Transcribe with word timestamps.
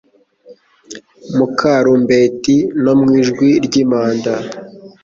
mu 1.35 1.45
karumbeti 1.59 2.55
no 2.83 2.93
mu 2.99 3.07
ijwi 3.19 3.49
ry’impanda 3.65 4.33